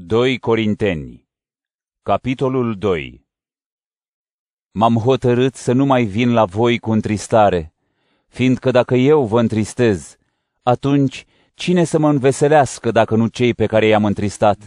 2 0.00 0.38
Corinteni 0.38 1.28
Capitolul 2.02 2.74
2 2.74 3.26
M-am 4.70 4.94
hotărât 4.94 5.54
să 5.54 5.72
nu 5.72 5.86
mai 5.86 6.04
vin 6.04 6.32
la 6.32 6.44
voi 6.44 6.78
cu 6.78 6.90
întristare, 6.90 7.72
fiindcă 8.28 8.70
dacă 8.70 8.94
eu 8.94 9.24
vă 9.24 9.40
întristez, 9.40 10.16
atunci 10.62 11.24
cine 11.54 11.84
să 11.84 11.98
mă 11.98 12.08
înveselească 12.08 12.90
dacă 12.90 13.16
nu 13.16 13.26
cei 13.26 13.54
pe 13.54 13.66
care 13.66 13.86
i-am 13.86 14.04
întristat? 14.04 14.58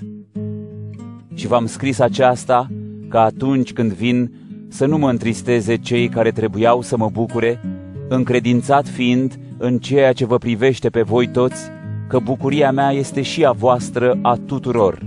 Și 1.34 1.48
v-am 1.48 1.66
scris 1.66 2.00
aceasta 2.00 2.68
ca 3.10 3.22
atunci 3.22 3.74
când 3.74 3.92
vin 3.92 4.34
să 4.70 4.86
nu 4.86 4.98
mă 4.98 5.10
întristeze 5.10 5.76
cei 5.76 6.10
care 6.10 6.32
trebuiau 6.32 6.82
să 6.82 6.98
mă 6.98 7.10
bucure, 7.10 7.62
încredințat 8.10 8.88
fiind 8.88 9.40
în 9.58 9.80
ceea 9.80 10.14
ce 10.14 10.26
vă 10.26 10.38
privește 10.38 10.90
pe 10.90 11.02
voi 11.02 11.28
toți, 11.28 11.72
că 12.12 12.20
bucuria 12.20 12.72
mea 12.72 12.92
este 12.92 13.22
și 13.22 13.46
a 13.46 13.52
voastră 13.52 14.20
a 14.22 14.38
tuturor. 14.46 15.00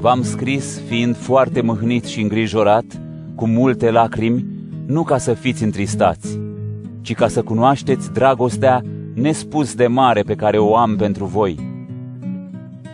V-am 0.00 0.22
scris 0.22 0.80
fiind 0.86 1.16
foarte 1.16 1.60
mâhnit 1.60 2.04
și 2.04 2.20
îngrijorat, 2.20 2.84
cu 3.34 3.46
multe 3.46 3.90
lacrimi, 3.90 4.44
nu 4.86 5.02
ca 5.02 5.18
să 5.18 5.32
fiți 5.32 5.62
întristați, 5.62 6.38
ci 7.00 7.14
ca 7.14 7.28
să 7.28 7.42
cunoașteți 7.42 8.12
dragostea 8.12 8.82
nespus 9.14 9.74
de 9.74 9.86
mare 9.86 10.22
pe 10.22 10.34
care 10.34 10.58
o 10.58 10.76
am 10.76 10.96
pentru 10.96 11.24
voi. 11.24 11.56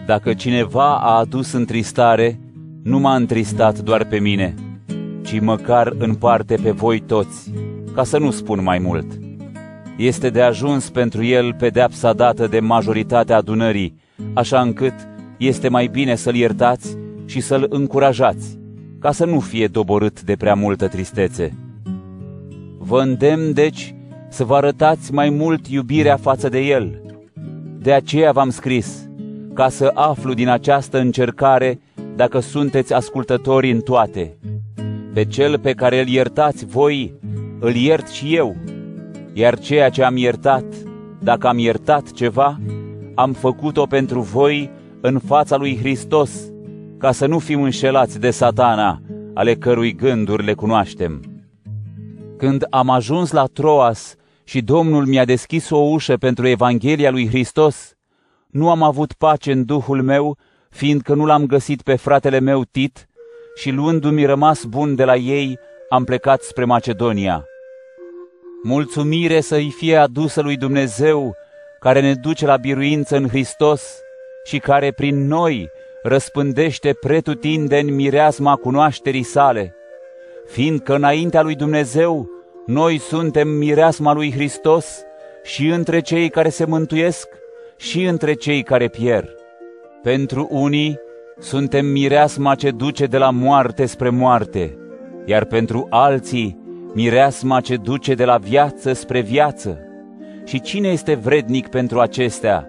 Dacă 0.06 0.34
cineva 0.34 0.98
a 0.98 1.18
adus 1.18 1.52
întristare, 1.52 2.40
nu 2.82 2.98
m-a 2.98 3.14
întristat 3.14 3.78
doar 3.78 4.04
pe 4.04 4.18
mine, 4.18 4.54
ci 5.22 5.40
măcar 5.40 5.94
în 5.98 6.14
parte 6.14 6.58
pe 6.62 6.70
voi 6.70 7.00
toți, 7.00 7.52
ca 7.94 8.04
să 8.04 8.18
nu 8.18 8.30
spun 8.30 8.62
mai 8.62 8.78
mult 8.78 9.23
este 9.96 10.30
de 10.30 10.40
ajuns 10.40 10.90
pentru 10.90 11.24
el 11.24 11.54
pedeapsa 11.54 12.12
dată 12.12 12.46
de 12.46 12.60
majoritatea 12.60 13.36
adunării, 13.36 13.94
așa 14.32 14.60
încât 14.60 14.94
este 15.38 15.68
mai 15.68 15.86
bine 15.86 16.14
să-l 16.14 16.34
iertați 16.34 16.96
și 17.24 17.40
să-l 17.40 17.66
încurajați, 17.68 18.58
ca 18.98 19.12
să 19.12 19.24
nu 19.24 19.40
fie 19.40 19.66
doborât 19.66 20.22
de 20.22 20.34
prea 20.36 20.54
multă 20.54 20.88
tristețe. 20.88 21.52
Vă 22.78 23.00
îndemn, 23.00 23.52
deci, 23.52 23.94
să 24.28 24.44
vă 24.44 24.56
arătați 24.56 25.12
mai 25.12 25.30
mult 25.30 25.66
iubirea 25.68 26.16
față 26.16 26.48
de 26.48 26.60
el. 26.60 27.00
De 27.78 27.92
aceea 27.92 28.32
v-am 28.32 28.50
scris, 28.50 29.08
ca 29.54 29.68
să 29.68 29.90
aflu 29.94 30.34
din 30.34 30.48
această 30.48 30.98
încercare 30.98 31.80
dacă 32.16 32.40
sunteți 32.40 32.94
ascultători 32.94 33.70
în 33.70 33.80
toate. 33.80 34.36
Pe 35.12 35.24
cel 35.24 35.58
pe 35.58 35.72
care 35.72 36.00
îl 36.00 36.08
iertați 36.08 36.66
voi, 36.66 37.14
îl 37.58 37.74
iert 37.74 38.08
și 38.08 38.36
eu, 38.36 38.56
iar 39.36 39.58
ceea 39.58 39.88
ce 39.88 40.02
am 40.02 40.16
iertat, 40.16 40.64
dacă 41.20 41.46
am 41.46 41.58
iertat 41.58 42.10
ceva, 42.10 42.60
am 43.14 43.32
făcut-o 43.32 43.86
pentru 43.86 44.20
voi 44.20 44.70
în 45.00 45.18
fața 45.18 45.56
lui 45.56 45.78
Hristos, 45.78 46.52
ca 46.98 47.12
să 47.12 47.26
nu 47.26 47.38
fim 47.38 47.62
înșelați 47.62 48.20
de 48.20 48.30
satana, 48.30 49.00
ale 49.34 49.54
cărui 49.54 49.94
gânduri 49.94 50.44
le 50.44 50.54
cunoaștem. 50.54 51.20
Când 52.36 52.66
am 52.70 52.90
ajuns 52.90 53.30
la 53.30 53.44
Troas 53.44 54.14
și 54.44 54.60
Domnul 54.60 55.06
mi-a 55.06 55.24
deschis 55.24 55.70
o 55.70 55.78
ușă 55.78 56.16
pentru 56.16 56.46
Evanghelia 56.46 57.10
lui 57.10 57.28
Hristos, 57.28 57.94
nu 58.50 58.70
am 58.70 58.82
avut 58.82 59.12
pace 59.12 59.52
în 59.52 59.64
duhul 59.64 60.02
meu, 60.02 60.36
fiindcă 60.70 61.14
nu 61.14 61.24
l-am 61.24 61.46
găsit 61.46 61.82
pe 61.82 61.96
fratele 61.96 62.38
meu 62.38 62.62
Tit 62.70 63.08
și 63.54 63.70
luându-mi 63.70 64.24
rămas 64.24 64.64
bun 64.64 64.94
de 64.94 65.04
la 65.04 65.16
ei, 65.16 65.58
am 65.88 66.04
plecat 66.04 66.42
spre 66.42 66.64
Macedonia. 66.64 67.44
Mulțumire 68.66 69.40
să-i 69.40 69.70
fie 69.70 69.96
adusă 69.96 70.40
lui 70.40 70.56
Dumnezeu, 70.56 71.36
care 71.80 72.00
ne 72.00 72.14
duce 72.14 72.46
la 72.46 72.56
biruință 72.56 73.16
în 73.16 73.28
Hristos 73.28 73.98
și 74.44 74.58
care 74.58 74.90
prin 74.90 75.26
noi 75.26 75.70
răspândește 76.02 76.92
pretutindeni 77.00 77.90
mireasma 77.90 78.56
cunoașterii 78.56 79.22
sale, 79.22 79.74
fiindcă 80.46 80.94
înaintea 80.94 81.42
lui 81.42 81.54
Dumnezeu 81.54 82.28
noi 82.66 82.98
suntem 82.98 83.48
mireasma 83.48 84.12
lui 84.12 84.32
Hristos 84.32 85.02
și 85.42 85.68
între 85.68 86.00
cei 86.00 86.28
care 86.28 86.48
se 86.48 86.64
mântuiesc 86.64 87.28
și 87.76 88.04
între 88.04 88.32
cei 88.32 88.62
care 88.62 88.88
pierd. 88.88 89.34
Pentru 90.02 90.48
unii 90.50 90.98
suntem 91.38 91.86
mireasma 91.86 92.54
ce 92.54 92.70
duce 92.70 93.06
de 93.06 93.18
la 93.18 93.30
moarte 93.30 93.86
spre 93.86 94.08
moarte, 94.08 94.78
iar 95.24 95.44
pentru 95.44 95.86
alții 95.90 96.63
mireasma 96.94 97.60
ce 97.60 97.76
duce 97.76 98.14
de 98.14 98.24
la 98.24 98.36
viață 98.36 98.92
spre 98.92 99.20
viață. 99.20 99.78
Și 100.44 100.60
cine 100.60 100.88
este 100.88 101.14
vrednic 101.14 101.68
pentru 101.68 102.00
acestea? 102.00 102.68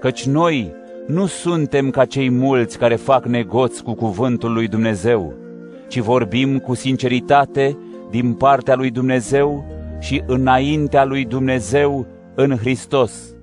Căci 0.00 0.26
noi 0.26 0.74
nu 1.06 1.26
suntem 1.26 1.90
ca 1.90 2.04
cei 2.04 2.30
mulți 2.30 2.78
care 2.78 2.94
fac 2.94 3.26
negoți 3.26 3.82
cu 3.82 3.94
cuvântul 3.94 4.52
lui 4.52 4.68
Dumnezeu, 4.68 5.34
ci 5.88 5.98
vorbim 5.98 6.58
cu 6.58 6.74
sinceritate 6.74 7.78
din 8.10 8.32
partea 8.32 8.74
lui 8.74 8.90
Dumnezeu 8.90 9.64
și 10.00 10.22
înaintea 10.26 11.04
lui 11.04 11.24
Dumnezeu 11.24 12.06
în 12.34 12.56
Hristos. 12.56 13.34